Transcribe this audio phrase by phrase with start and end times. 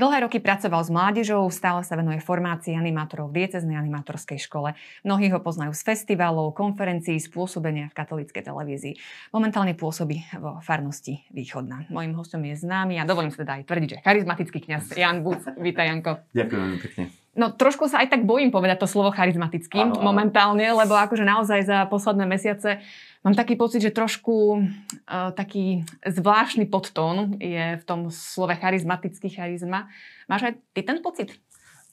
[0.00, 4.72] Dlhé roky pracoval s mládežou, stále sa venuje formácii animátorov v dieceznej animátorskej škole.
[5.04, 8.96] Mnohí ho poznajú z festivalov, konferencií, spôsobenia v katolíckej televízii.
[9.36, 11.84] Momentálne pôsobí vo farnosti Východná.
[11.92, 15.44] Mojím hostom je známy a dovolím sa teda aj tvrdiť, že charizmatický kňaz Jan Buc.
[15.60, 16.24] Vítaj, Janko.
[16.32, 17.19] Ďakujem pekne.
[17.30, 21.62] No trošku sa aj tak bojím povedať to slovo charizmatický ano, momentálne, lebo akože naozaj
[21.62, 22.82] za posledné mesiace
[23.22, 29.86] mám taký pocit, že trošku uh, taký zvláštny podtón je v tom slove charizmatický charizma.
[30.26, 31.38] Máš aj ty ten pocit?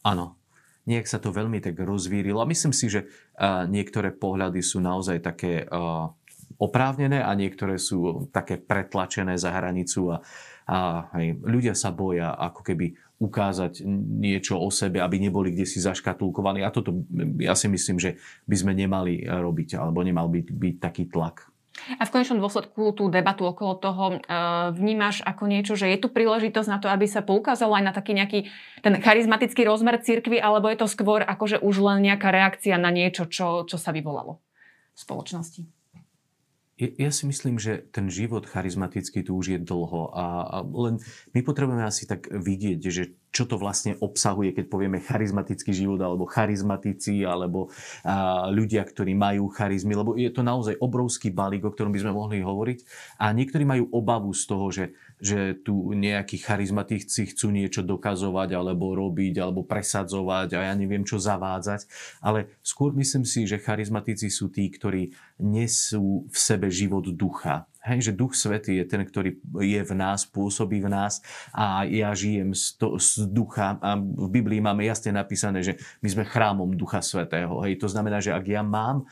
[0.01, 0.41] Áno.
[0.87, 5.19] Nejak sa to veľmi tak rozvírilo a myslím si, že uh, niektoré pohľady sú naozaj
[5.19, 6.09] také uh,
[6.57, 10.23] oprávnené a niektoré sú také pretlačené za hranicu a,
[10.67, 13.87] a hej, ľudia sa boja ako keby ukázať
[14.19, 16.61] niečo o sebe, aby neboli kde si zaškatulkovaní.
[16.61, 17.07] A toto
[17.39, 21.49] ja si myslím, že by sme nemali robiť, alebo nemal byť, byť taký tlak.
[21.97, 24.19] A v konečnom dôsledku tú debatu okolo toho e,
[24.73, 28.17] vnímaš ako niečo, že je tu príležitosť na to, aby sa poukázalo aj na taký
[28.17, 28.39] nejaký
[28.81, 33.29] ten charizmatický rozmer cirkvy, alebo je to skôr akože už len nejaká reakcia na niečo,
[33.29, 34.41] čo, čo sa vyvolalo
[34.93, 35.76] v spoločnosti?
[36.77, 41.01] Ja si myslím, že ten život charizmatický tu už je dlho a, a len
[41.33, 46.29] my potrebujeme asi tak vidieť, že čo to vlastne obsahuje, keď povieme charizmatický život alebo
[46.29, 47.73] charizmatici alebo
[48.05, 52.13] a, ľudia, ktorí majú charizmy, lebo je to naozaj obrovský balík, o ktorom by sme
[52.13, 52.79] mohli hovoriť.
[53.25, 58.93] A niektorí majú obavu z toho, že že tu nejakí charizmatici chcú niečo dokazovať alebo
[58.93, 61.89] robiť alebo presadzovať a ja neviem čo zavádzať.
[62.21, 67.65] Ale skôr myslím si, že charizmatici sú tí, ktorí nesú v sebe život ducha.
[67.87, 71.23] Hej, že Duch Svetý je ten, ktorý je v nás, pôsobí v nás
[71.55, 73.79] a ja žijem z, to, z ducha.
[73.79, 77.63] A v Biblii máme jasne napísané, že my sme chrámom Ducha Svetého.
[77.63, 79.07] Hej, to znamená, že ak ja mám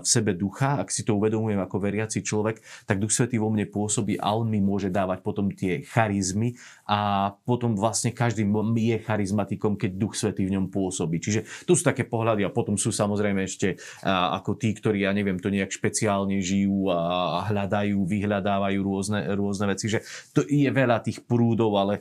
[0.00, 3.68] v sebe ducha, ak si to uvedomujem ako veriaci človek, tak Duch Svetý vo mne
[3.68, 6.56] pôsobí a on mi môže dávať potom tie charizmy
[6.88, 11.18] a potom vlastne každý je charizmatikom, keď Duch Svetý v ňom pôsobí.
[11.18, 13.76] Čiže tu sú také pohľady a potom sú samozrejme ešte
[14.06, 19.90] ako tí, ktorí, ja neviem, to nejak špeciálne žijú a hľadajú, vyhľadávajú rôzne, rôzne veci.
[19.90, 20.00] Že
[20.30, 22.00] to je veľa tých prúdov, ale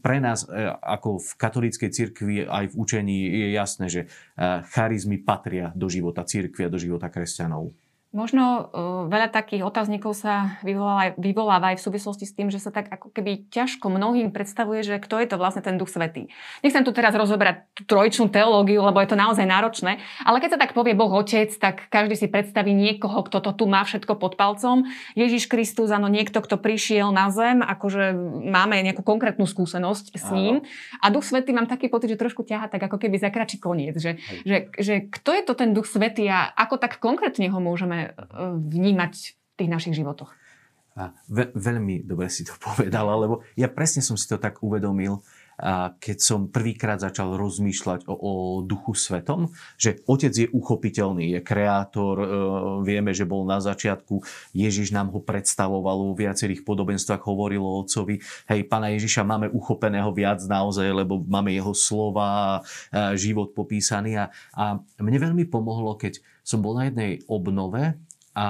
[0.00, 0.48] pre nás
[0.80, 4.02] ako v katolíckej cirkvi aj v učení je jasné, že
[4.72, 7.70] charizmy patria do života cirkvi a do života kresťanov.
[8.16, 8.64] Možno uh,
[9.12, 13.12] veľa takých otáznikov sa vyvoláva, vyvoláva aj v súvislosti s tým, že sa tak ako
[13.12, 16.32] keby ťažko mnohým predstavuje, že kto je to vlastne ten duch svetý.
[16.64, 20.60] Nechcem tu teraz rozoberať tú trojčnú teológiu, lebo je to naozaj náročné, ale keď sa
[20.64, 24.40] tak povie Boh Otec, tak každý si predstaví niekoho, kto to tu má všetko pod
[24.40, 24.88] palcom.
[25.12, 28.16] Ježiš Kristus, áno, niekto, kto prišiel na zem, akože
[28.48, 30.64] máme nejakú konkrétnu skúsenosť s ním.
[31.04, 34.00] A duch svetý mám taký pocit, že trošku ťaha tak ako keby zakračí koniec.
[34.00, 34.16] Že,
[34.48, 38.05] že, že kto je to ten duch svetý a ako tak konkrétne ho môžeme
[38.56, 40.30] vnímať v tých našich životoch.
[40.96, 45.20] A ve, veľmi dobre si to povedala, lebo ja presne som si to tak uvedomil,
[45.56, 49.48] a keď som prvýkrát začal rozmýšľať o, o duchu svetom,
[49.80, 52.26] že otec je uchopiteľný, je kreátor, e,
[52.84, 54.20] vieme, že bol na začiatku,
[54.52, 58.20] Ježiš nám ho predstavoval, vo viacerých podobenstvách hovoril o otcovi,
[58.52, 62.60] hej, pána Ježiša máme uchopeného viac naozaj, lebo máme jeho slova,
[62.92, 67.98] a život popísaný a, a mne veľmi pomohlo, keď som bol na jednej obnove
[68.38, 68.46] a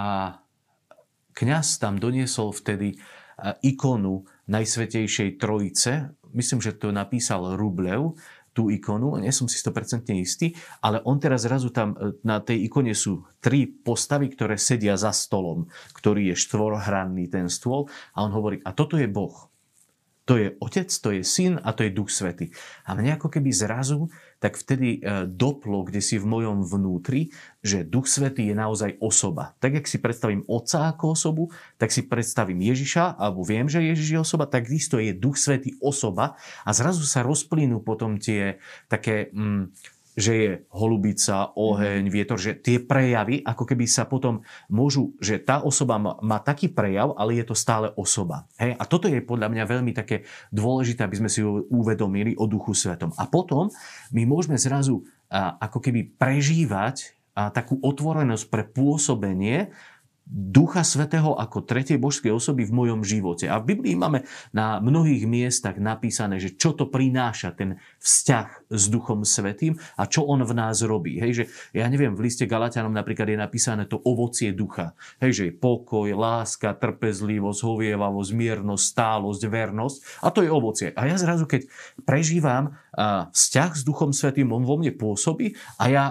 [1.33, 3.01] kňaz tam doniesol vtedy
[3.65, 6.13] ikonu Najsvetejšej Trojice.
[6.37, 8.17] Myslím, že to napísal Rublev,
[8.57, 12.73] tú ikonu, nie som si 100% istý, ale on teraz zrazu tam e, na tej
[12.73, 17.85] ikone sú tri postavy, ktoré sedia za stolom, ktorý je štvorhranný ten stôl
[18.17, 19.53] a on hovorí, a toto je Boh.
[20.27, 22.51] To je Otec, to je Syn a to je Duch Svety.
[22.83, 24.11] A mne ako keby zrazu,
[24.43, 27.31] tak vtedy e, doplo, kde si v mojom vnútri,
[27.63, 29.55] že Duch Svetý je naozaj osoba.
[29.63, 34.09] Tak, jak si predstavím Otca ako osobu, tak si predstavím Ježiša, alebo viem, že Ježiš
[34.13, 36.35] je osoba, tak isto je Duch Svetý osoba
[36.67, 38.59] a zrazu sa rozplynú potom tie
[38.91, 39.31] také...
[39.31, 39.71] Mm,
[40.17, 42.13] že je holubica, oheň, mhm.
[42.13, 44.41] vietor, že tie prejavy ako keby sa potom
[44.73, 48.49] môžu, že tá osoba má, má taký prejav, ale je to stále osoba.
[48.57, 48.75] Hej?
[48.81, 53.13] A toto je podľa mňa veľmi také dôležité, aby sme si uvedomili o Duchu Svetom.
[53.21, 53.69] A potom
[54.17, 59.69] my môžeme zrazu a, ako keby prežívať a, takú otvorenosť pre pôsobenie
[60.27, 63.47] Ducha Svetého ako tretej božskej osoby v mojom živote.
[63.47, 68.85] A v Biblii máme na mnohých miestach napísané, že čo to prináša ten vzťah s
[68.91, 71.23] Duchom Svetým a čo on v nás robí.
[71.23, 71.45] Hej, že
[71.79, 74.99] ja neviem, v liste Galatianom napríklad je napísané to ovocie ducha.
[75.23, 79.97] Hej, že je pokoj, láska, trpezlivosť, hovievavosť, miernosť, stálosť, vernosť.
[80.27, 80.91] A to je ovocie.
[80.99, 81.71] A ja zrazu, keď
[82.03, 82.75] prežívam
[83.31, 86.05] vzťah s Duchom Svetým, on vo mne pôsobí a ja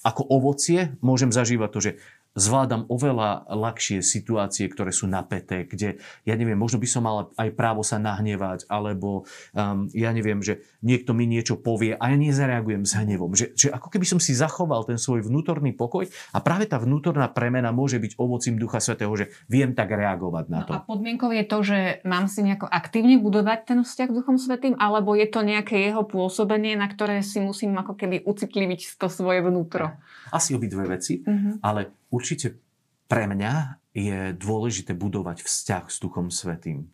[0.00, 1.92] ako ovocie môžem zažívať to, že
[2.32, 7.52] zvládam oveľa ľahšie situácie, ktoré sú napäté, kde, ja neviem, možno by som mal aj
[7.52, 12.88] právo sa nahnevať, alebo um, ja neviem, že niekto mi niečo povie a ja nezareagujem
[12.88, 13.36] s hnevom.
[13.36, 17.28] Že, že ako keby som si zachoval ten svoj vnútorný pokoj a práve tá vnútorná
[17.28, 20.72] premena môže byť ovocím Ducha Svetého, že viem tak reagovať na to.
[20.72, 24.36] No a podmienkou je to, že mám si nejako aktívne budovať ten vzťah s Duchom
[24.40, 29.06] Svetým, alebo je to nejaké jeho pôsobenie, na ktoré si musím ako keby ucitliviť to
[29.12, 29.92] svoje vnútro?
[30.32, 31.60] Asi obidve veci, uh-huh.
[31.60, 32.60] ale určite
[33.08, 36.88] pre mňa je dôležité budovať vzťah s Duchom Svetým.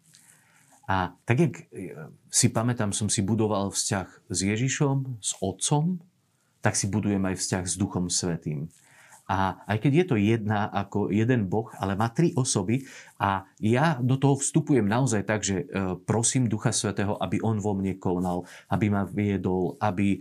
[0.88, 1.54] A tak, jak
[2.32, 6.00] si pamätám, som si budoval vzťah s Ježišom, s Otcom,
[6.64, 8.72] tak si budujem aj vzťah s Duchom Svetým.
[9.28, 12.88] A aj keď je to jedna ako jeden Boh, ale má tri osoby
[13.20, 17.76] a ja do toho vstupujem naozaj tak, že e, prosím Ducha Svetého, aby On vo
[17.76, 20.18] mne konal, aby ma viedol, aby e,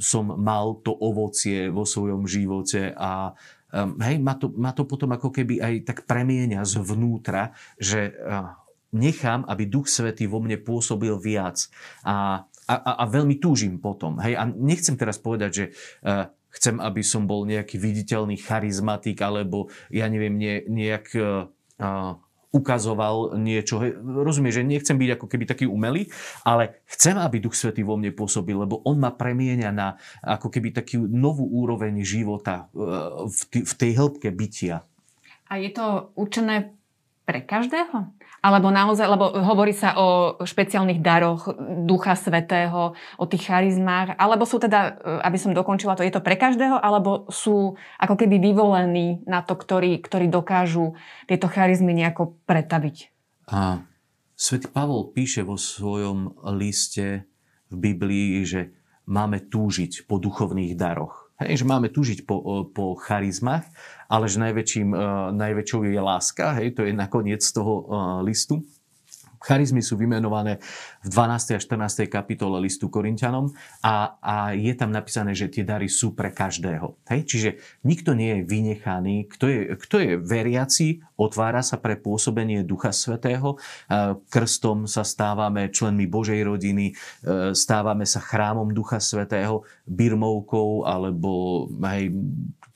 [0.00, 3.32] som mal to ovocie vo svojom živote a e,
[3.74, 8.10] hej, ma to, ma to potom ako keby aj tak premieňa zvnútra, že
[8.90, 11.70] nechám, aby Duch Svetý vo mne pôsobil viac.
[12.02, 14.22] A a, a, veľmi túžim potom.
[14.22, 14.38] Hej?
[14.38, 15.64] A nechcem teraz povedať, že
[16.06, 21.50] uh, chcem, aby som bol nejaký viditeľný charizmatik, alebo ja neviem, nie, nejak uh,
[22.50, 23.78] ukazoval niečo.
[24.02, 26.10] Rozumiem, že nechcem byť ako keby taký umelý,
[26.42, 30.74] ale chcem, aby Duch Svetý vo mne pôsobil, lebo on ma premieňa na ako keby
[30.74, 34.82] takú novú úroveň života v, v tej hĺbke bytia.
[35.50, 36.79] A je to určené
[37.30, 38.10] pre každého?
[38.42, 41.46] Alebo naozaj, lebo hovorí sa o špeciálnych daroch
[41.86, 46.24] Ducha Svetého, o tých charizmách, alebo sú teda, e, aby som dokončila to, je to
[46.24, 50.98] pre každého, alebo sú ako keby vyvolení na to, ktorí, ktorí dokážu
[51.30, 52.96] tieto charizmy nejako pretaviť?
[53.52, 53.84] A
[54.34, 57.28] Svetý Pavol píše vo svojom liste
[57.70, 58.72] v Biblii, že
[59.06, 61.29] máme túžiť po duchovných daroch.
[61.40, 63.64] Hej, že máme túžiť po, po charizmach,
[64.12, 66.60] ale že najväčším, uh, najväčšou je láska.
[66.60, 67.84] Hej, to je nakoniec toho uh,
[68.20, 68.60] listu.
[69.40, 70.60] Charizmy sú vymenované
[71.00, 71.56] v 12.
[71.56, 72.12] a 14.
[72.12, 73.48] kapitole listu Korintianom
[73.80, 77.00] a, a je tam napísané, že tie dary sú pre každého.
[77.08, 77.20] Hej?
[77.24, 77.50] Čiže
[77.88, 79.32] nikto nie je vynechaný.
[79.32, 83.56] Kto je, kto je veriaci, otvára sa pre pôsobenie Ducha Svetého.
[84.28, 92.12] Krstom sa stávame členmi Božej rodiny, e, stávame sa chrámom Ducha Svetého, birmovkou alebo hej,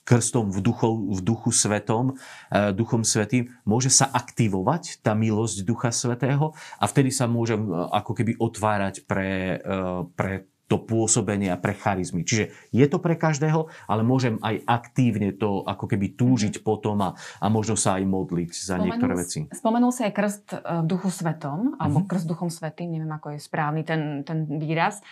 [0.05, 2.15] krstom v, duchu, v duchu svetom,
[2.53, 7.57] e, duchom svetým, môže sa aktivovať tá milosť ducha svetého a vtedy sa môže
[7.91, 10.33] ako keby otvárať pre, e, pre
[10.65, 12.25] to pôsobenie a pre charizmy.
[12.25, 16.69] Čiže je to pre každého, ale môžem aj aktívne to ako keby túžiť mm-hmm.
[16.69, 19.39] potom a, a možno sa aj modliť za spomenul, niektoré veci.
[19.53, 22.13] Spomenul si aj krst e, v duchu svetom, alebo mm-hmm.
[22.13, 25.05] krst duchom svetým, neviem ako je správny ten, ten výraz.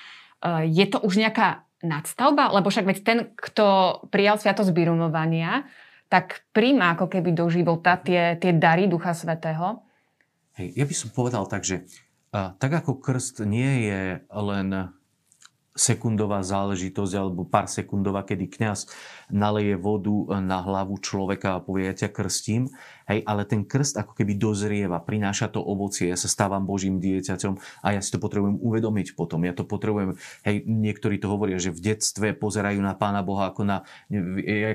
[0.67, 2.55] Je to už nejaká nadstavba?
[2.55, 5.67] Lebo však veď ten, kto prijal sviatosť birumovania,
[6.07, 9.83] tak príjma ako keby do života tie, tie dary Ducha Svetého.
[10.61, 11.89] Hej, ja by som povedal tak, že
[12.37, 14.93] uh, tak ako krst nie je len
[15.73, 18.93] sekundová záležitosť alebo pár sekundová, kedy kňaz
[19.33, 22.69] naleje vodu na hlavu človeka a povie, ja ťa krstím,
[23.11, 27.85] Hej, ale ten krst ako keby dozrieva, prináša to ovocie, ja sa stávam Božím dieťaťom
[27.85, 29.43] a ja si to potrebujem uvedomiť potom.
[29.43, 33.63] Ja to potrebujem, hej, niektorí to hovoria, že v detstve pozerajú na Pána Boha ako
[33.67, 33.83] na,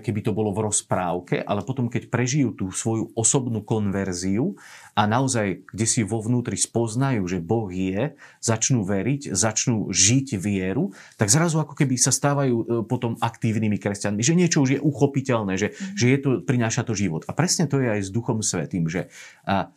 [0.01, 4.57] keby to bolo v rozprávke, ale potom keď prežijú tú svoju osobnú konverziu
[4.97, 10.89] a naozaj, kde si vo vnútri spoznajú, že Boh je, začnú veriť, začnú žiť vieru,
[11.21, 15.53] tak zrazu ako keby sa stávajú e, potom aktívnymi kresťanmi, že niečo už je uchopiteľné,
[15.59, 15.93] že, mm.
[15.93, 17.21] že je to, prináša to život.
[17.29, 18.89] A presne to je aj z Duchom Svetým.
[18.89, 19.05] Že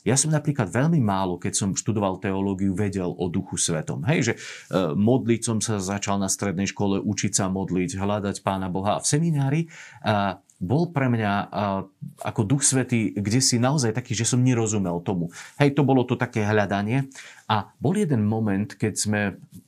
[0.09, 4.01] ja som napríklad veľmi málo, keď som študoval teológiu, vedel o Duchu Svetom.
[4.09, 4.39] Hej, že e,
[4.97, 8.97] modliť som sa začal na strednej škole, učiť sa modliť, hľadať Pána Boha.
[8.97, 9.61] A v seminári
[10.61, 11.45] bol pre mňa a,
[12.21, 15.33] ako Duch Svetý, kde si naozaj taký, že som nerozumel tomu.
[15.57, 17.09] Hej, to bolo to také hľadanie.
[17.49, 19.21] A bol jeden moment, keď sme,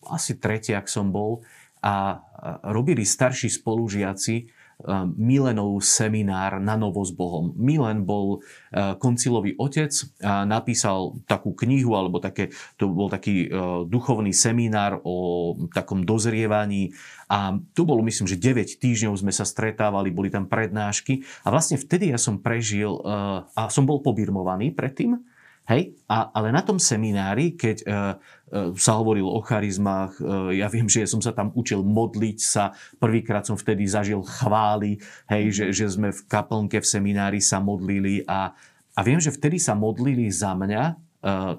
[0.09, 1.45] asi tretiak som bol,
[1.83, 2.23] a
[2.71, 7.55] robili starší spolužiaci Um, Milenov seminár na novo s Bohom.
[7.55, 13.87] Milen bol uh, koncilový otec a napísal takú knihu, alebo také, to bol taký uh,
[13.87, 16.91] duchovný seminár o takom dozrievaní.
[17.31, 21.23] A tu bolo, myslím, že 9 týždňov sme sa stretávali, boli tam prednášky.
[21.47, 25.23] A vlastne vtedy ja som prežil uh, a som bol pobirmovaný predtým,
[25.71, 25.95] Hej?
[26.11, 30.91] A, ale na tom seminári, keď uh, uh, sa hovorilo o charizmách, uh, ja viem,
[30.91, 34.99] že som sa tam učil modliť sa, prvýkrát som vtedy zažil chvály,
[35.31, 38.51] hej, že, že sme v kaplnke v seminári sa modlili a,
[38.93, 41.12] a viem, že vtedy sa modlili za mňa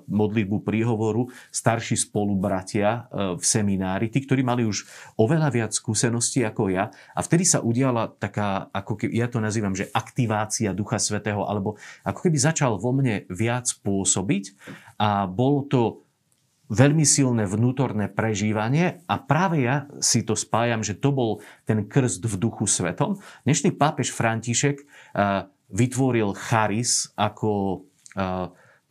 [0.08, 3.08] modlitbu príhovoru starší spolubratia
[3.40, 4.84] v seminári, tí, ktorí mali už
[5.16, 6.92] oveľa viac skúseností ako ja.
[7.16, 11.80] A vtedy sa udiala taká, ako keby, ja to nazývam, že aktivácia Ducha Svetého, alebo
[12.04, 14.52] ako keby začal vo mne viac pôsobiť
[15.00, 15.82] a bolo to
[16.68, 21.32] veľmi silné vnútorné prežívanie a práve ja si to spájam, že to bol
[21.68, 23.20] ten krst v duchu svetom.
[23.46, 27.84] Dnešný pápež František uh, vytvoril charis ako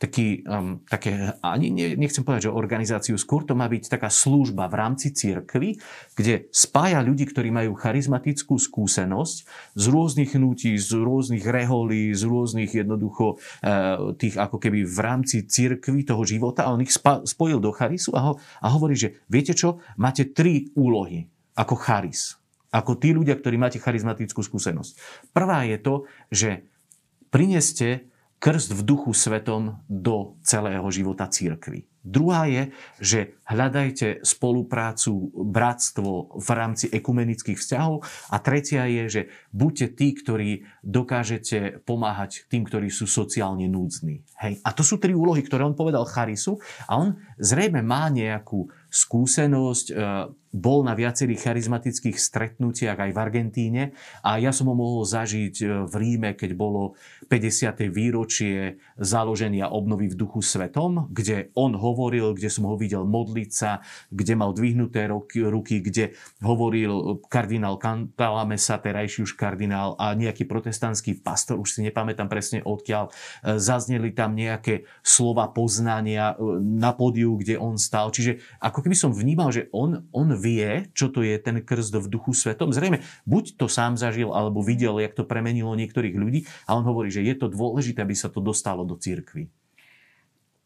[0.03, 4.75] taký, um, také, ani nechcem povedať, že organizáciu, skôr to má byť taká služba v
[4.75, 5.79] rámci cirkvy,
[6.11, 9.37] kde spája ľudí, ktorí majú charizmatickú skúsenosť
[9.79, 15.47] z rôznych hnutí, z rôznych reholí, z rôznych jednoducho uh, tých ako keby v rámci
[15.47, 19.23] cirkvy toho života a on ich spa, spojil do charisu a, ho, a hovorí, že
[19.31, 22.35] viete čo, máte tri úlohy ako charis.
[22.75, 24.99] Ako tí ľudia, ktorí máte charizmatickú skúsenosť.
[25.31, 25.95] Prvá je to,
[26.33, 26.49] že
[27.29, 28.11] prineste
[28.43, 31.87] krst v duchu svetom do celého života církvy.
[32.03, 38.03] Druhá je, že hľadajte spoluprácu, bratstvo v rámci ekumenických vzťahov.
[38.27, 39.21] A tretia je, že
[39.55, 40.51] buďte tí, ktorí
[40.83, 44.27] dokážete pomáhať tým, ktorí sú sociálne núdzni.
[44.43, 44.59] Hej.
[44.67, 46.59] A to sú tri úlohy, ktoré on povedal Charisu.
[46.91, 49.93] A on zrejme má nejakú skúsenosť, e,
[50.53, 53.83] bol na viacerých charizmatických stretnutiach aj v Argentíne
[54.21, 56.93] a ja som ho mohol zažiť e, v Ríme, keď bolo
[57.25, 57.89] 50.
[57.89, 63.81] výročie založenia obnovy v duchu svetom, kde on hovoril, kde som ho videl modliť sa,
[64.13, 66.13] kde mal dvihnuté ruky, kde
[66.45, 73.09] hovoril kardinál Cantalamessa, terajší už kardinál a nejaký protestantský pastor, už si nepamätám presne odkiaľ,
[73.09, 78.13] e, zazneli tam nejaké slova poznania na pódiu, kde on stal.
[78.13, 82.11] Čiže ako keby som vnímal, že on, on vie, čo to je ten krst v
[82.11, 82.75] duchu svetom.
[82.75, 87.07] Zrejme, buď to sám zažil, alebo videl, jak to premenilo niektorých ľudí a on hovorí,
[87.07, 89.47] že je to dôležité, aby sa to dostalo do cirkvy.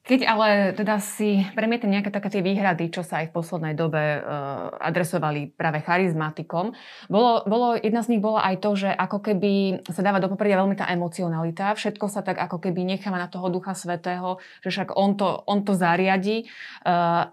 [0.08, 4.00] Keď ale teda si premietne nejaké také tie výhrady, čo sa aj v poslednej dobe
[4.00, 6.72] uh, adresovali práve charizmatikom,
[7.12, 10.64] bolo, bolo, jedna z nich bola aj to, že ako keby sa dáva do popredia
[10.64, 14.96] veľmi tá emocionalita, všetko sa tak ako keby necháva na toho Ducha Svetého, že však
[14.96, 16.48] on to, on to zariadi.
[16.88, 17.28] Uh,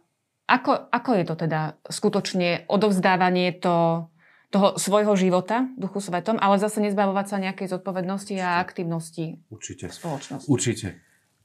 [0.44, 4.08] ako, ako je to teda skutočne odovzdávanie to,
[4.52, 9.90] toho svojho života duchu svetom, ale zase nezbavovať sa nejakej zodpovednosti a aktivnosti Určite.
[9.90, 10.46] spoločnosti?
[10.46, 10.88] Určite.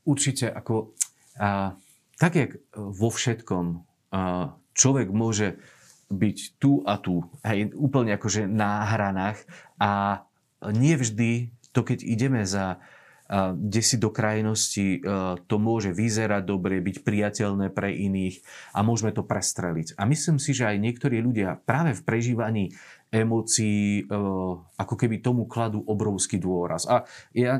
[0.03, 0.46] Určite.
[0.51, 0.94] Ako,
[1.39, 1.74] a,
[2.20, 3.65] tak, jak vo všetkom
[4.13, 5.58] a, človek môže
[6.10, 9.46] byť tu a tu, hej, úplne akože na hranách
[9.77, 10.22] a
[10.74, 12.82] nie vždy to, keď ideme za
[13.29, 15.00] kde si do krajnosti e,
[15.45, 18.41] to môže vyzerať dobre, byť priateľné pre iných
[18.74, 20.01] a môžeme to prestreliť.
[20.01, 22.74] A myslím si, že aj niektorí ľudia práve v prežívaní
[23.10, 24.16] emócií, e,
[24.80, 26.88] ako keby tomu kladú obrovský dôraz.
[26.88, 27.04] A
[27.36, 27.60] ja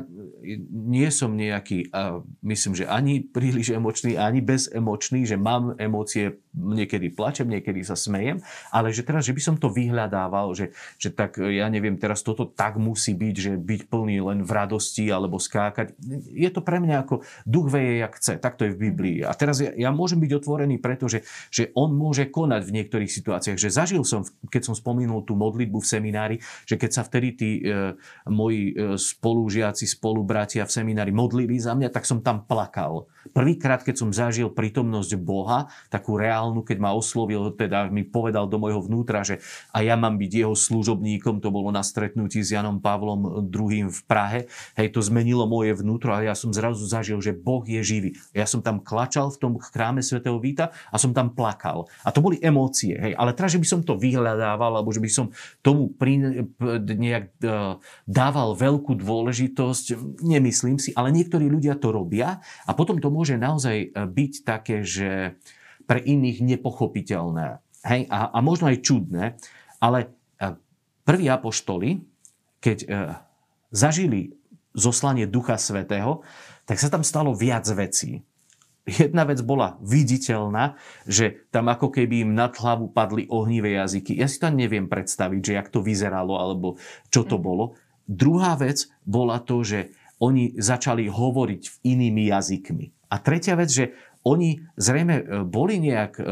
[0.70, 1.92] nie som nejaký,
[2.40, 8.40] myslím, že ani príliš emočný, ani bezemočný, že mám emócie, niekedy plačem, niekedy sa smejem,
[8.72, 12.48] ale že teraz, že by som to vyhľadával, že, že tak, ja neviem, teraz toto
[12.48, 15.94] tak musí byť, že byť plný len v radosti alebo skákať.
[16.32, 18.32] Je to pre mňa ako duch veje, jak chce.
[18.40, 19.18] Tak to je v Biblii.
[19.22, 23.60] A teraz ja, ja môžem byť otvorený, pretože že on môže konať v niektorých situáciách.
[23.60, 26.36] Že zažil som, keď som spomínal tú modlitbu v seminári,
[26.68, 27.96] že keď sa vtedy tí e,
[28.28, 33.08] moji e, spolužiaci, spolubratia v seminári modlili za mňa, tak som tam plakal.
[33.32, 38.60] Prvýkrát, keď som zažil prítomnosť Boha, takú reálnu, keď ma oslovil, teda mi povedal do
[38.60, 39.40] môjho vnútra, že
[39.72, 44.00] a ja mám byť jeho služobníkom, to bolo na stretnutí s Janom Pavlom II v
[44.04, 44.40] Prahe.
[44.74, 48.10] Hej, to zmenilo moje vnútro a ja som zrazu zažil, že Boh je živý.
[48.34, 51.86] Ja som tam klačal v tom chráme svätého Víta a som tam plakal.
[52.02, 52.98] A to boli emócie.
[52.98, 53.14] Hej.
[53.14, 55.29] Ale teraz, že by som to vyhľadával, alebo že by som
[55.60, 56.44] tomu pri,
[56.84, 63.08] nejak uh, dával veľkú dôležitosť, nemyslím si, ale niektorí ľudia to robia a potom to
[63.08, 65.38] môže naozaj e, byť také, že
[65.84, 67.58] pre iných nepochopiteľné.
[67.82, 68.06] Hej?
[68.08, 69.24] A, a možno aj čudné,
[69.82, 69.98] ale
[70.38, 70.54] e,
[71.02, 72.04] prví apoštoli,
[72.60, 72.78] keď
[73.72, 74.36] zažili
[74.76, 76.22] zoslanie Ducha Svetého,
[76.68, 78.22] tak sa tam stalo viac vecí.
[78.90, 80.74] Jedna vec bola viditeľná,
[81.06, 84.18] že tam ako keby im nad hlavu padli ohnivé jazyky.
[84.18, 86.76] Ja si to neviem predstaviť, že jak to vyzeralo, alebo
[87.08, 87.42] čo to mm.
[87.42, 87.64] bolo.
[88.10, 92.86] Druhá vec bola to, že oni začali hovoriť v inými jazykmi.
[93.10, 96.24] A tretia vec, že oni zrejme e, boli nejak, e,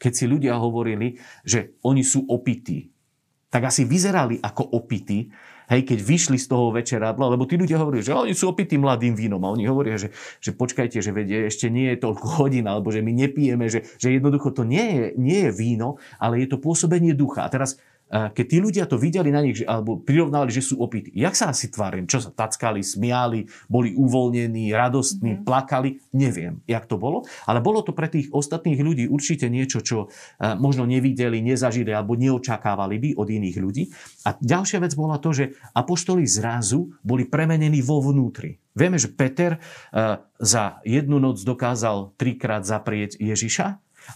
[0.00, 2.88] keď si ľudia hovorili, že oni sú opití,
[3.52, 5.28] tak asi vyzerali ako opití,
[5.68, 9.12] hej, keď vyšli z toho večeradla, lebo tí ľudia hovorí, že oni sú opití mladým
[9.12, 10.10] vínom a oni hovoria, že,
[10.40, 14.16] že počkajte, že vedie, ešte nie je toľko hodín, alebo že my nepijeme, že, že
[14.16, 17.44] jednoducho to nie je, nie je víno, ale je to pôsobenie ducha.
[17.44, 17.76] A teraz
[18.08, 21.68] keď tí ľudia to videli na nich, alebo prirovnávali, že sú opití, jak sa asi
[21.68, 22.08] tvárim?
[22.08, 25.46] Čo sa tackali, smiali, boli uvoľnení, radostní, mm-hmm.
[25.46, 26.00] plakali?
[26.16, 27.28] Neviem, jak to bolo.
[27.44, 30.08] Ale bolo to pre tých ostatných ľudí určite niečo, čo
[30.40, 33.92] možno nevideli, nezažili alebo neočakávali by od iných ľudí.
[34.24, 35.44] A ďalšia vec bola to, že
[35.76, 38.56] apoštoli zrazu boli premenení vo vnútri.
[38.72, 39.58] Vieme, že Peter
[40.38, 43.66] za jednu noc dokázal trikrát zaprieť Ježiša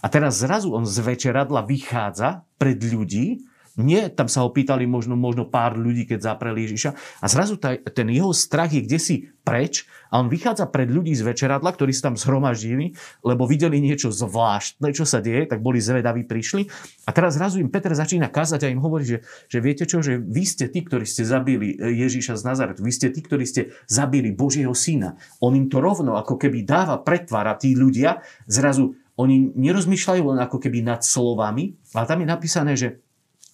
[0.01, 5.17] a teraz zrazu on z večeradla vychádza pred ľudí nie, tam sa ho pýtali možno,
[5.17, 6.91] možno pár ľudí, keď zapreli Ježiša.
[6.93, 11.11] A zrazu taj, ten jeho strach je kde si preč a on vychádza pred ľudí
[11.17, 12.93] z večeradla, ktorí sa tam zhromaždili,
[13.25, 16.69] lebo videli niečo zvláštne, čo sa deje, tak boli zvedaví, prišli.
[17.09, 19.17] A teraz zrazu im Peter začína kázať a im hovorí, že,
[19.49, 23.09] že viete čo, že vy ste tí, ktorí ste zabili Ježiša z Nazaretu, vy ste
[23.09, 25.17] tí, ktorí ste zabili Božieho syna.
[25.41, 30.57] On im to rovno ako keby dáva, pretvára tí ľudia, zrazu oni nerozmýšľajú len ako
[30.57, 33.02] keby nad slovami, ale tam je napísané, že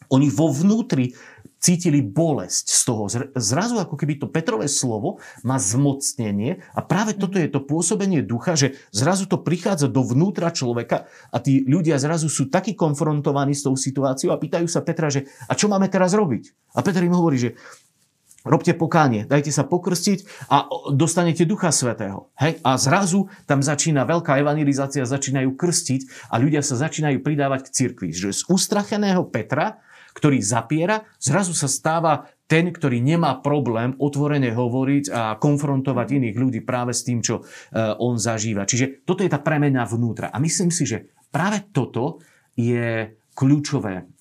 [0.10, 1.13] oni vo vnútri
[1.60, 3.04] cítili bolesť z toho.
[3.36, 8.56] Zrazu ako keby to Petrové slovo má zmocnenie a práve toto je to pôsobenie ducha,
[8.56, 13.68] že zrazu to prichádza do vnútra človeka a tí ľudia zrazu sú takí konfrontovaní s
[13.68, 16.74] tou situáciou a pýtajú sa Petra, že a čo máme teraz robiť?
[16.74, 17.60] A Peter im hovorí, že
[18.48, 20.63] robte pokánie, dajte sa pokrstiť a
[20.96, 22.32] dostanete Ducha Svetého.
[22.39, 22.63] Hej?
[22.63, 28.16] A zrazu tam začína veľká evangelizácia, začínajú krstiť a ľudia sa začínajú pridávať k cirkvi.
[28.16, 29.84] Že z ustracheného Petra
[30.19, 36.59] ktorý zapiera, zrazu sa stáva ten, ktorý nemá problém otvorene hovoriť a konfrontovať iných ľudí
[36.65, 37.43] práve s tým, čo e,
[38.03, 38.67] on zažíva.
[38.67, 40.27] Čiže toto je tá premena vnútra.
[40.27, 42.19] A myslím si, že práve toto
[42.59, 44.11] je kľúčové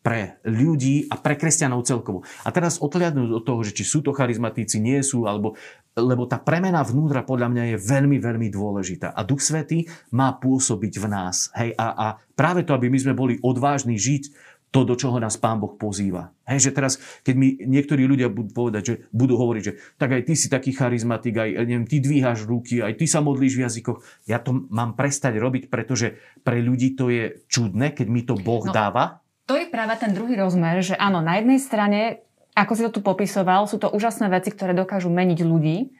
[0.00, 2.24] pre ľudí a pre kresťanov celkovo.
[2.44, 5.60] A teraz odhľadnúť od toho, že či sú to charizmatíci, nie sú, alebo,
[5.92, 9.12] lebo tá premena vnútra podľa mňa je veľmi, veľmi dôležitá.
[9.12, 9.84] A Duch Svetý
[10.16, 11.52] má pôsobiť v nás.
[11.52, 15.34] Hej, a, a práve to, aby my sme boli odvážni žiť to, do čoho nás
[15.34, 16.30] Pán Boh pozýva.
[16.46, 16.92] Hej, že teraz,
[17.26, 20.70] keď mi niektorí ľudia budú povedať, že budú hovoriť, že tak aj ty si taký
[20.70, 23.98] charizmatik, aj neviem, ty dvíhaš ruky, aj ty sa modlíš v jazykoch.
[24.30, 28.62] Ja to mám prestať robiť, pretože pre ľudí to je čudné, keď mi to Boh
[28.62, 29.26] no, dáva.
[29.50, 32.22] To je práve ten druhý rozmer, že áno, na jednej strane,
[32.54, 35.90] ako si to tu popisoval, sú to úžasné veci, ktoré dokážu meniť ľudí.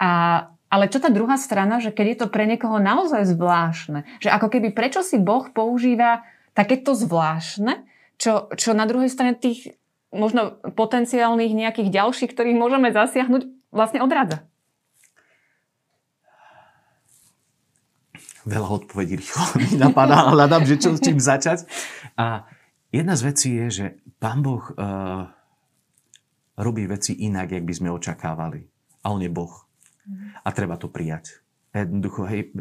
[0.00, 4.34] A ale čo tá druhá strana, že keď je to pre niekoho naozaj zvláštne, že
[4.34, 6.26] ako keby prečo si Boh používa
[6.58, 9.76] takéto zvláštne, čo, čo na druhej strane tých
[10.12, 13.42] možno potenciálnych nejakých ďalších, ktorých môžeme zasiahnuť,
[13.74, 14.48] vlastne odrádza.
[18.46, 21.66] Veľa odpovedí rýchlo mi napadá, hľadám, že čo s čím začať.
[22.14, 22.46] A
[22.94, 23.86] jedna z vecí je, že
[24.22, 25.26] Pán Boh uh,
[26.56, 28.64] robí veci inak, jak by sme očakávali.
[29.02, 29.52] A On je Boh.
[30.46, 31.42] A treba to prijať.
[31.74, 32.54] Jednoducho, hej,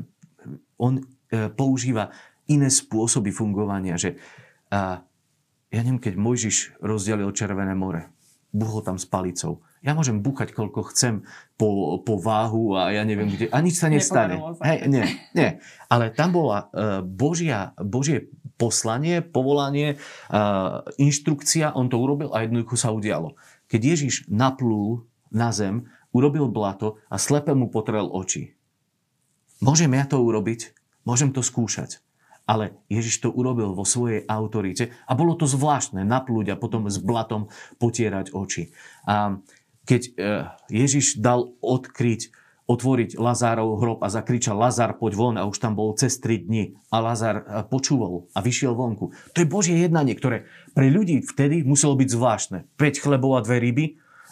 [0.81, 2.09] On uh, používa
[2.49, 4.17] iné spôsoby fungovania, že
[4.73, 5.05] uh,
[5.75, 8.07] ja neviem, keď Mojžiš rozdelil Červené more,
[8.55, 9.59] buchol tam s palicou.
[9.83, 11.27] Ja môžem buchať, koľko chcem
[11.59, 13.51] po, po váhu a ja neviem kde.
[13.51, 14.39] A nič sa nestane.
[14.63, 15.03] Hej, nie,
[15.35, 15.59] nie.
[15.91, 19.99] Ale tam bola uh, Božia, Božie poslanie, povolanie,
[20.31, 23.35] uh, inštrukcia, on to urobil a jednoducho sa udialo.
[23.67, 28.55] Keď Ježiš naplul na zem, urobil blato a slepe mu potrel oči.
[29.59, 30.71] Môžem ja to urobiť?
[31.03, 32.04] Môžem to skúšať.
[32.45, 37.01] Ale Ježiš to urobil vo svojej autorite a bolo to zvláštne naplúť a potom s
[37.01, 37.49] blatom
[37.81, 38.69] potierať oči.
[39.09, 39.41] A
[39.85, 40.11] keď e,
[40.69, 42.33] Ježiš dal odkryť,
[42.65, 46.73] otvoriť Lazárov hrob a zakričal Lazár, poď von a už tam bol cez 3 dni
[46.89, 49.13] a Lazár e, počúval a vyšiel vonku.
[49.33, 52.59] To je Božie jednanie, ktoré pre ľudí vtedy muselo byť zvláštne.
[52.77, 53.85] 5 chlebov a dve ryby,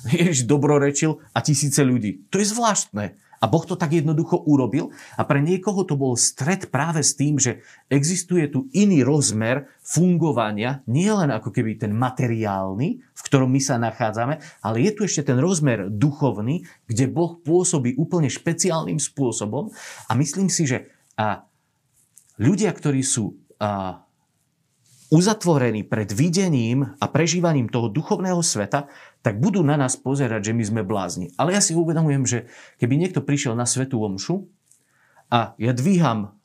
[0.09, 2.25] Ježiš dobrorečil a tisíce ľudí.
[2.33, 3.15] To je zvláštne.
[3.43, 7.35] A Boh to tak jednoducho urobil a pre niekoho to bol stred práve s tým,
[7.35, 7.59] že
[7.91, 13.75] existuje tu iný rozmer fungovania, nie len ako keby ten materiálny, v ktorom my sa
[13.75, 19.75] nachádzame, ale je tu ešte ten rozmer duchovný, kde Boh pôsobí úplne špeciálnym spôsobom.
[20.07, 20.87] A myslím si, že
[21.19, 21.45] a
[22.39, 24.01] ľudia, ktorí sú a,
[25.13, 28.89] uzatvorení pred videním a prežívaním toho duchovného sveta,
[29.23, 31.31] tak budú na nás pozerať, že my sme blázni.
[31.39, 32.39] Ale ja si uvedomujem, že
[32.77, 34.51] keby niekto prišiel na svetú omšu
[35.31, 36.35] a ja dvíham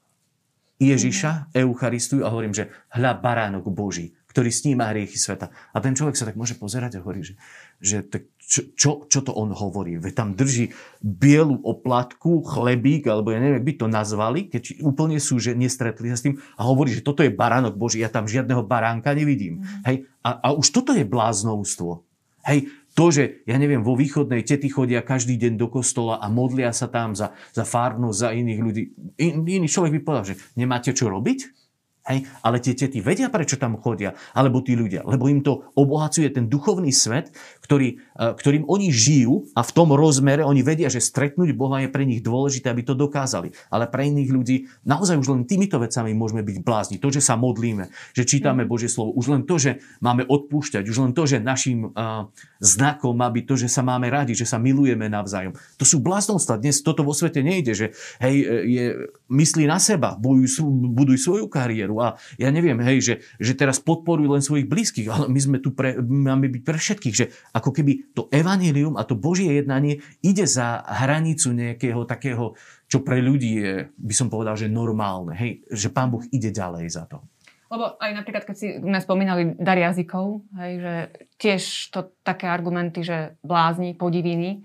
[0.79, 1.67] Ježiša, mhm.
[1.67, 5.51] Eucharistiu a hovorím, že hľa baránok Boží, ktorý sníma hriechy sveta.
[5.75, 7.35] A ten človek sa tak môže pozerať a hovorí, že,
[7.83, 9.99] že tak čo, čo, čo to on hovorí?
[9.99, 15.37] Veď tam drží bielu oplatku, chlebík, alebo ja neviem, by to nazvali, keď úplne sú,
[15.37, 18.65] že nestretli sa s tým a hovorí, že toto je baránok Boží, ja tam žiadneho
[18.65, 19.61] baránka nevidím.
[19.61, 19.85] Mm.
[19.85, 19.97] Hej?
[20.25, 22.08] A, a už toto je bláznovstvo.
[22.47, 26.75] Hej, to, že, ja neviem, vo východnej tety chodia každý deň do kostola a modlia
[26.75, 28.83] sa tam za, za fárnosť, za iných ľudí.
[29.23, 31.68] In, iný človek by povedal, že nemáte čo robiť?
[32.09, 32.25] Hej?
[32.41, 36.49] Ale tie tety vedia, prečo tam chodia, alebo tí ľudia, lebo im to obohacuje ten
[36.49, 41.53] duchovný svet, ktorý, e, ktorým oni žijú a v tom rozmere oni vedia, že stretnúť
[41.53, 43.53] Boha je pre nich dôležité, aby to dokázali.
[43.69, 44.57] Ale pre iných ľudí
[44.89, 46.97] naozaj už len týmito vecami môžeme byť blázni.
[46.99, 48.69] To, že sa modlíme, že čítame mm.
[48.69, 53.15] Božie slovo, už len to, že máme odpúšťať, už len to, že našim uh, znakom
[53.15, 55.55] má byť to, že sa máme radi, že sa milujeme navzájom.
[55.77, 56.59] To sú bláznostva.
[56.59, 57.87] Dnes toto vo svete nejde, že
[58.23, 58.85] hej, e, je,
[59.29, 64.43] myslí na seba, buduj, svoju kariéru a ja neviem, hej, že, že teraz podporujú len
[64.43, 68.27] svojich blízkych, ale my sme tu pre, máme byť pre všetkých, že ako keby to
[68.33, 72.57] evanilium a to Božie jednanie ide za hranicu nejakého takého,
[72.89, 76.89] čo pre ľudí je, by som povedal, že normálne, hej, že Pán Boh ide ďalej
[76.89, 77.21] za to.
[77.69, 80.95] Lebo aj napríklad, keď si sme spomínali dar jazykov, hej, že
[81.37, 81.63] tiež
[81.93, 84.65] to také argumenty, že blázni, podiviny,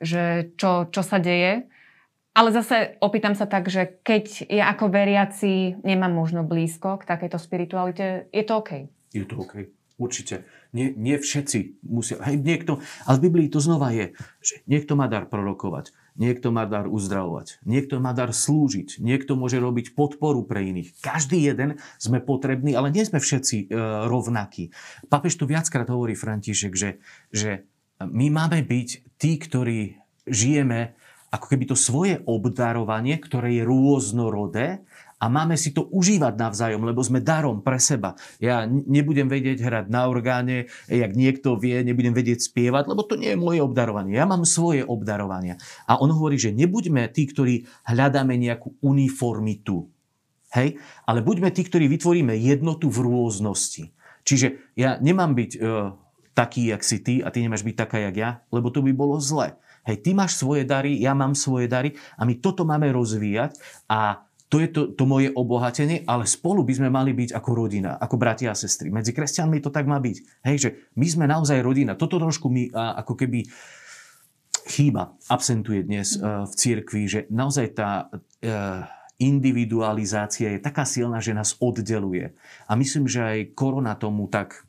[0.00, 1.68] že čo, čo sa deje,
[2.30, 7.38] ale zase opýtam sa tak, že keď ja ako veriaci nemám možno blízko k takejto
[7.42, 8.70] spiritualite, je to OK?
[9.10, 9.54] Je to OK.
[10.00, 10.48] Určite.
[10.72, 12.16] Nie, nie všetci musia.
[12.24, 16.64] Hej, niekto, ale v Biblii to znova je, že niekto má dar prorokovať, niekto má
[16.64, 20.96] dar uzdravovať, niekto má dar slúžiť, niekto môže robiť podporu pre iných.
[21.04, 23.76] Každý jeden sme potrební, ale nie sme všetci e,
[24.08, 24.72] rovnakí.
[25.12, 26.90] Papež tu viackrát hovorí František, že,
[27.28, 27.68] že
[28.00, 30.96] my máme byť tí, ktorí žijeme
[31.30, 34.82] ako keby to svoje obdarovanie, ktoré je rôznorodé
[35.20, 38.16] a máme si to užívať navzájom, lebo sme darom pre seba.
[38.40, 43.36] Ja nebudem vedieť hrať na orgáne, jak niekto vie, nebudem vedieť spievať, lebo to nie
[43.36, 44.16] je moje obdarovanie.
[44.16, 45.60] Ja mám svoje obdarovania.
[45.84, 49.92] A on hovorí, že nebuďme tí, ktorí hľadáme nejakú uniformitu.
[50.56, 50.80] Hej?
[51.04, 53.92] Ale buďme tí, ktorí vytvoríme jednotu v rôznosti.
[54.24, 55.58] Čiže ja nemám byť e,
[56.32, 59.20] taký, jak si ty a ty nemáš byť taká, jak ja, lebo to by bolo
[59.20, 59.60] zle.
[59.88, 63.56] Hej, ty máš svoje dary, ja mám svoje dary a my toto máme rozvíjať
[63.88, 67.94] a to je to, to moje obohatenie, ale spolu by sme mali byť ako rodina,
[67.94, 68.90] ako bratia a sestry.
[68.90, 70.16] Medzi kresťanmi to tak má byť.
[70.42, 71.94] Hej, že my sme naozaj rodina.
[71.94, 73.46] Toto trošku mi a, ako keby
[74.66, 78.90] chýba, absentuje dnes uh, v cirkvi, že naozaj tá uh,
[79.22, 82.34] individualizácia je taká silná, že nás oddeluje.
[82.66, 84.66] A myslím, že aj korona tomu tak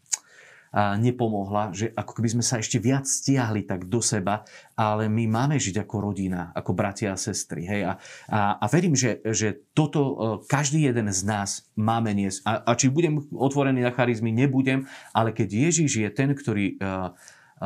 [0.71, 4.47] nepomohla, že ako keby sme sa ešte viac stiahli tak do seba,
[4.79, 7.67] ale my máme žiť ako rodina, ako bratia a sestry.
[7.67, 7.81] Hej?
[7.91, 7.93] A,
[8.31, 10.13] a, a verím, že, že toto e,
[10.47, 12.39] každý jeden z nás máme niesť.
[12.47, 17.11] A, a či budem otvorený na charizmy, nebudem, ale keď Ježiš je ten, ktorý uh,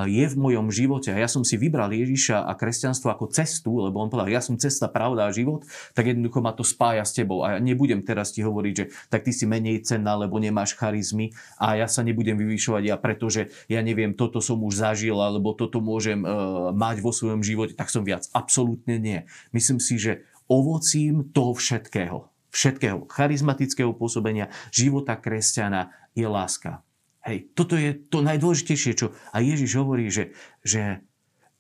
[0.03, 4.03] je v mojom živote a ja som si vybral Ježiša a kresťanstvo ako cestu, lebo
[4.03, 5.63] on povedal, ja som cesta, pravda a život,
[5.95, 7.47] tak jednoducho ma to spája s tebou.
[7.47, 11.31] A ja nebudem teraz ti hovoriť, že tak ty si menej cenná, lebo nemáš charizmy
[11.55, 15.79] a ja sa nebudem vyvyšovať ja, pretože ja neviem, toto som už zažil, alebo toto
[15.79, 18.27] môžem uh, mať vo svojom živote, tak som viac.
[18.35, 19.23] Absolútne nie.
[19.55, 26.84] Myslím si, že ovocím toho všetkého, všetkého charizmatického pôsobenia života kresťana je láska.
[27.25, 31.01] Hej, toto je to najdôležitejšie, čo a Ježiš hovorí, že, že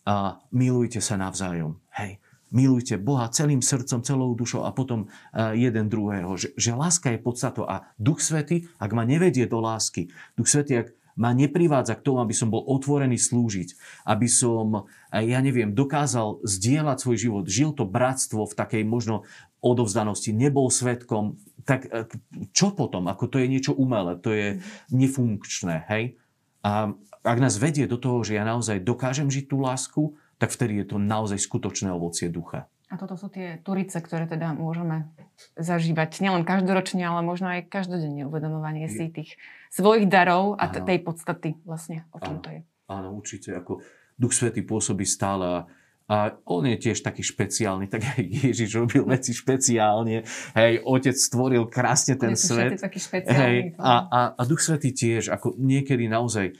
[0.05, 1.81] a, milujte sa navzájom.
[1.89, 2.21] Hej,
[2.53, 6.37] milujte Boha celým srdcom, celou dušou a potom a, jeden druhého.
[6.37, 10.85] Že, že láska je podstato a Duch Svety, ak ma nevedie do lásky, Duch Svety,
[10.85, 13.73] ak ma neprivádza k tomu, aby som bol otvorený slúžiť,
[14.05, 19.23] aby som, ja neviem, dokázal zdieľať svoj život, žil to bratstvo v takej možno
[19.65, 22.05] odovzdanosti, nebol svetkom, tak e,
[22.53, 23.09] čo potom?
[23.09, 24.61] Ako to je niečo umelé, to je
[24.93, 26.21] nefunkčné, hej?
[26.61, 26.93] A
[27.25, 30.01] ak nás vedie do toho, že ja naozaj dokážem žiť tú lásku,
[30.37, 32.69] tak vtedy je to naozaj skutočné ovocie ducha.
[32.93, 35.09] A toto sú tie turice, ktoré teda môžeme
[35.57, 39.41] zažívať nielen každoročne, ale možno aj každodenne uvedomovanie si tých
[39.73, 42.61] svojich darov a t- tej podstaty vlastne, o čom to je.
[42.85, 43.57] Áno, určite.
[43.57, 43.81] Ako
[44.15, 45.59] Duch Svetý pôsobí stále a
[46.05, 50.21] a on je tiež taký špeciálny, tak aj Ježiš robil veci špeciálne.
[50.53, 52.77] Hej, otec stvoril krásne ten svet.
[52.77, 56.53] Taký hej, a, a, a Duch Svetý tiež, ako niekedy naozaj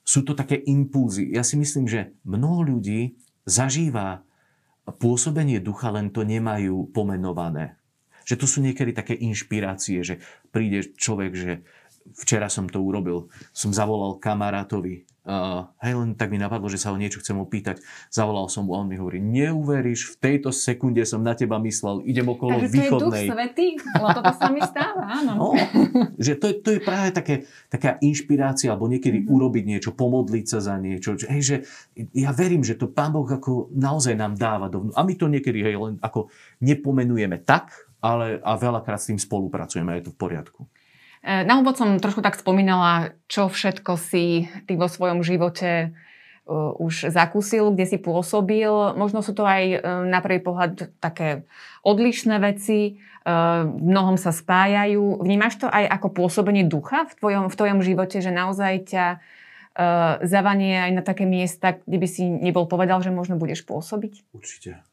[0.00, 1.28] sú to také impulzy.
[1.28, 4.24] Ja si myslím, že mnoho ľudí zažíva
[4.86, 7.76] pôsobenie ducha, len to nemajú pomenované.
[8.24, 10.22] Že to sú niekedy také inšpirácie, že
[10.54, 11.52] príde človek, že
[12.14, 16.94] včera som to urobil, som zavolal kamarátovi, Uh, hej, len tak mi napadlo, že sa
[16.94, 17.82] ho niečo chcem opýtať.
[18.14, 22.06] Zavolal som mu a on mi hovorí, neuveríš, v tejto sekunde som na teba myslel,
[22.06, 22.86] idem okolo Takže východnej.
[22.86, 25.32] Takže to je duch svetý, lebo toto sa mi stáva, áno.
[25.34, 25.46] No,
[26.14, 29.34] že to, je, to je práve také, taká inšpirácia, alebo niekedy mm-hmm.
[29.34, 31.18] urobiť niečo, pomodliť sa za niečo.
[31.26, 31.56] Hej, že
[32.14, 34.94] ja verím, že to Pán Boh ako naozaj nám dáva dovnú.
[34.94, 36.30] A my to niekedy hej, len ako
[36.62, 40.70] nepomenujeme tak, ale a veľakrát s tým spolupracujeme a je to v poriadku.
[41.26, 45.90] E, na úvod som trošku tak spomínala, čo všetko si ty vo svojom živote
[46.78, 48.70] už zakúsil, kde si pôsobil.
[48.94, 51.42] Možno sú to aj na prvý pohľad také
[51.82, 55.26] odlišné veci, v mnohom sa spájajú.
[55.26, 59.06] Vnímaš to aj ako pôsobenie ducha v tvojom, v tvojom živote, že naozaj ťa
[60.22, 64.30] zavanie aj na také miesta, kde by si nebol povedal, že možno budeš pôsobiť?
[64.30, 64.86] Určite.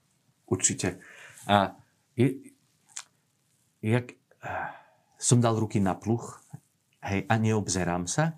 [0.49, 0.97] Určite.
[1.45, 1.77] A
[2.17, 2.49] je,
[3.85, 4.17] jak,
[5.23, 6.43] som dal ruky na pluch
[6.99, 8.35] hej, a neobzerám sa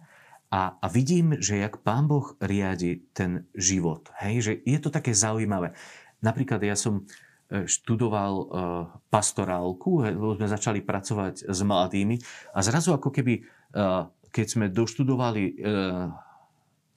[0.54, 4.13] a, a vidím, že jak Pán Boh riadi ten život.
[4.21, 5.74] Hej, že je to také zaujímavé.
[6.21, 7.02] Napríklad ja som
[7.50, 8.48] e, študoval uh,
[9.10, 12.15] pastorálku, lebo sme začali pracovať s mladými
[12.54, 15.63] a zrazu ako keby, uh, keď sme doštudovali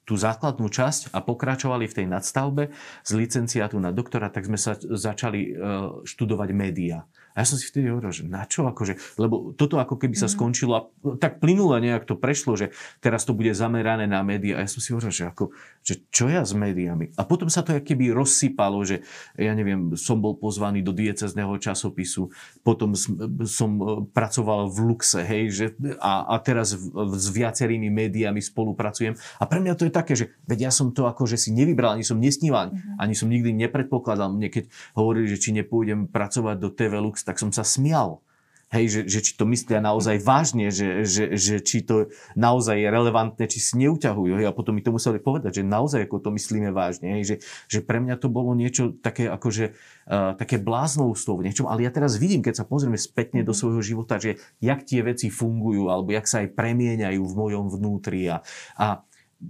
[0.03, 2.73] tú základnú časť a pokračovali v tej nadstavbe
[3.05, 5.55] z licenciátu na doktora, tak sme sa začali
[6.03, 7.05] študovať média.
[7.39, 10.27] A ja som si vtedy hovoril, že na čo akože, lebo toto ako keby sa
[10.27, 10.35] mhm.
[10.35, 10.81] skončilo a
[11.23, 14.59] tak plynule nejak to prešlo, že teraz to bude zamerané na médiá.
[14.59, 15.55] A ja som si hovoril, že, ako,
[15.87, 17.15] že čo ja s médiami?
[17.15, 19.07] A potom sa to keby rozsypalo, že
[19.39, 22.35] ja neviem, som bol pozvaný do diecezného časopisu,
[22.67, 22.99] potom
[23.47, 25.67] som e, pracoval v Luxe, hej, že,
[26.03, 29.15] a, a teraz v, s viacerými médiami spolupracujem.
[29.39, 31.95] A pre mňa to je také, že veď ja som to ako, že si nevybral,
[31.95, 32.99] ani som nesníval, mm-hmm.
[32.99, 34.35] ani som nikdy nepredpokladal.
[34.35, 34.65] Mne keď
[34.99, 38.25] hovorili, že či nepôjdem pracovať do TV Lux, tak som sa smial.
[38.69, 42.93] Hej, že, že či to myslia naozaj vážne, že, že, že či to naozaj je
[42.93, 44.37] relevantné, či si neuťahujú.
[44.37, 47.17] Hej, a potom mi to museli povedať, že naozaj ako to myslíme vážne.
[47.17, 51.65] Hej, že, že pre mňa to bolo niečo také, akože, uh, také bláznovstvo v niečom.
[51.65, 55.33] Ale ja teraz vidím, keď sa pozrieme spätne do svojho života, že jak tie veci
[55.33, 58.29] fungujú, alebo jak sa aj premieňajú v mojom vnútri.
[58.29, 58.45] A,
[58.77, 59.01] a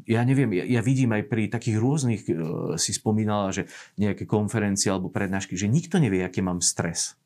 [0.07, 3.67] ja neviem, ja, ja vidím aj pri takých rôznych, uh, si spomínala, že
[3.99, 7.19] nejaké konferencie alebo prednášky, že nikto nevie, aký mám stres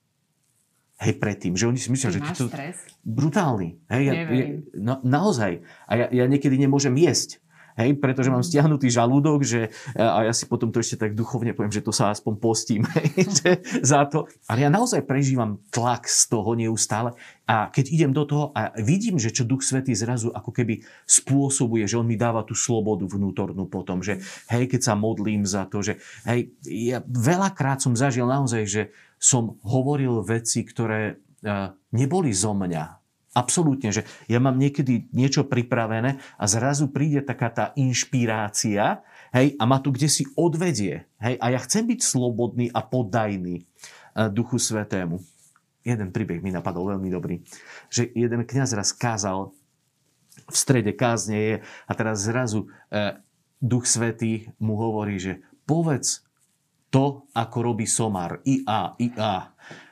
[1.02, 1.58] Hej, predtým.
[1.58, 2.46] Že oni si myslia, že to...
[2.46, 2.78] Stres?
[3.02, 3.82] Brutálny.
[3.90, 4.46] Hej, ja, ja,
[4.78, 5.66] no, naozaj.
[5.90, 7.42] A ja, ja niekedy nemôžem jesť.
[7.72, 8.48] Hej, pretože mám mhm.
[8.52, 12.12] stiahnutý žalúdok, že, a ja si potom to ešte tak duchovne poviem, že to sa
[12.12, 14.28] aspoň postím hej, že, za to.
[14.44, 17.16] Ale ja naozaj prežívam tlak z toho neustále
[17.48, 21.88] a keď idem do toho a vidím, že čo Duch Svetý zrazu ako keby spôsobuje,
[21.88, 24.20] že on mi dáva tú slobodu vnútornú potom, že
[24.52, 25.96] hej, keď sa modlím za to, že
[26.28, 28.82] hej, ja veľakrát som zažil naozaj, že
[29.22, 32.98] som hovoril veci, ktoré eh, neboli zo mňa.
[33.32, 39.00] Absolútne, že ja mám niekedy niečo pripravené a zrazu príde taká tá inšpirácia
[39.32, 41.08] hej, a ma tu kde si odvedie.
[41.16, 43.64] Hej, a ja chcem byť slobodný a poddajný eh,
[44.28, 45.22] Duchu Svetému.
[45.82, 47.42] Jeden príbeh mi napadol veľmi dobrý.
[47.90, 49.50] Že jeden kňaz raz kázal
[50.48, 53.18] v strede kázne je a teraz zrazu e,
[53.61, 56.24] Duch Svetý mu hovorí, že povedz
[56.92, 58.44] to, ako robí Somar.
[58.44, 59.37] IA, IA.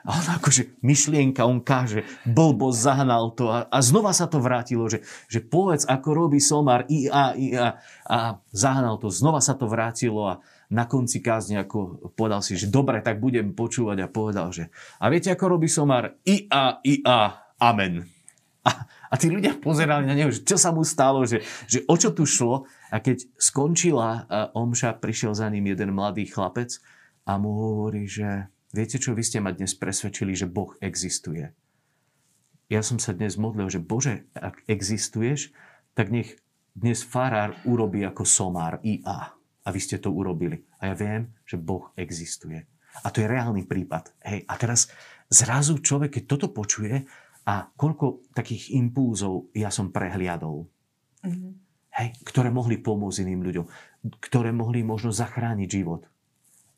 [0.05, 4.89] A on akože myšlienka, on káže, blbo zahnal to a, a znova sa to vrátilo,
[4.89, 7.69] že, že povedz, ako robí Somar, IA, IA.
[8.09, 10.35] A zahnal to, znova sa to vrátilo a
[10.71, 14.69] na konci kázne ako povedal si, že dobre, tak budem počúvať a povedal, že
[15.01, 16.21] a viete, ako robí Somar?
[16.25, 17.21] IA, IA,
[17.61, 18.05] amen.
[18.61, 18.71] A,
[19.09, 22.13] a tí ľudia pozerali na neho, že čo sa mu stalo, že, že o čo
[22.13, 22.69] tu šlo.
[22.91, 26.83] A keď skončila omša, prišiel za ním jeden mladý chlapec
[27.23, 31.55] a mu hovorí, že viete čo, vy ste ma dnes presvedčili, že Boh existuje.
[32.71, 35.55] Ja som sa dnes modlil, že Bože, ak existuješ,
[35.95, 36.39] tak nech
[36.75, 39.35] dnes farár urobí ako somár IA.
[39.61, 40.67] A vy ste to urobili.
[40.79, 42.67] A ja viem, že Boh existuje.
[43.03, 44.15] A to je reálny prípad.
[44.23, 44.91] Hej, a teraz
[45.31, 47.07] zrazu človek, keď toto počuje,
[47.47, 50.69] a koľko takých impulzov ja som prehliadol.
[51.27, 51.60] Mm-hmm
[52.01, 53.65] hej, ktoré mohli pomôcť iným ľuďom,
[54.25, 56.09] ktoré mohli možno zachrániť život.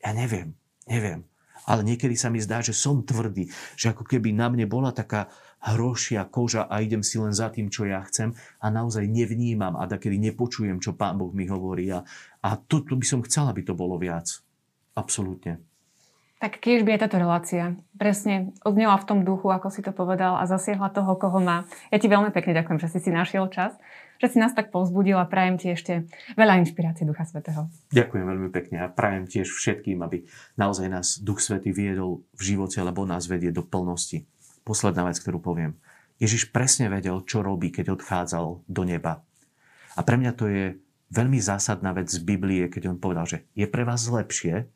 [0.03, 0.59] Ja neviem,
[0.91, 1.25] neviem.
[1.63, 3.47] Ale niekedy sa mi zdá, že som tvrdý,
[3.79, 5.31] že ako keby na mne bola taká
[5.63, 9.87] hrošia koža a idem si len za tým, čo ja chcem a naozaj nevnímam a
[9.87, 11.87] takedy nepočujem, čo Pán Boh mi hovorí.
[11.95, 12.03] A,
[12.43, 14.43] a to, to by som chcela, aby to bolo viac.
[14.99, 15.63] Absolútne.
[16.43, 20.35] Tak keď by je táto relácia presne odnela v tom duchu, ako si to povedal
[20.35, 21.71] a zasiahla toho, koho má.
[21.95, 23.79] Ja ti veľmi pekne ďakujem, že si si našiel čas
[24.23, 26.07] že si nás tak povzbudil a prajem ti ešte
[26.39, 27.67] veľa inšpirácie Ducha Svetého.
[27.91, 30.23] Ďakujem veľmi pekne a prajem tiež všetkým, aby
[30.55, 34.23] naozaj nás Duch Svetý viedol v živote, lebo nás vedie do plnosti.
[34.63, 35.75] Posledná vec, ktorú poviem.
[36.23, 39.27] Ježiš presne vedel, čo robí, keď odchádzal do neba.
[39.99, 40.79] A pre mňa to je
[41.11, 44.71] veľmi zásadná vec z Biblie, keď on povedal, že je pre vás lepšie,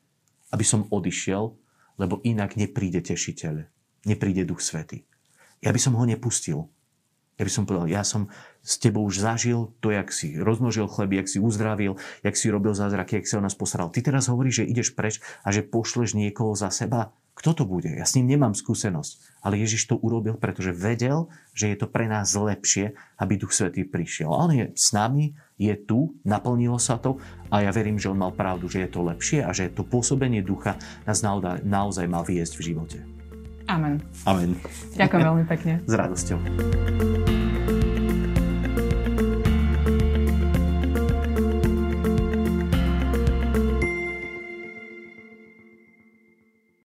[0.51, 1.55] aby som odišiel,
[1.95, 3.63] lebo inak nepríde tešiteľ,
[4.03, 5.07] nepríde Duch Svetý.
[5.63, 6.67] Ja by som ho nepustil.
[7.37, 8.33] Ja by som povedal, ja som
[8.65, 11.93] s tebou už zažil to, jak si rozmnožil chleby, jak si uzdravil,
[12.25, 13.93] jak si robil zázraky, jak si o nás postaral.
[13.93, 17.13] Ty teraz hovoríš, že ideš preč a že pošleš niekoho za seba.
[17.37, 17.93] Kto to bude?
[17.93, 19.45] Ja s ním nemám skúsenosť.
[19.45, 23.85] Ale Ježiš to urobil, pretože vedel, že je to pre nás lepšie, aby Duch Svetý
[23.85, 24.33] prišiel.
[24.33, 27.21] On je s nami, je tu, naplnilo sa to
[27.53, 30.41] a ja verím, že on mal pravdu, že je to lepšie a že to pôsobenie
[30.41, 33.16] ducha nás naozaj má viesť v živote.
[33.67, 33.99] Amen.
[34.23, 34.55] Amen.
[34.95, 35.73] Ďakujem veľmi pekne.
[35.91, 36.39] S radosťou.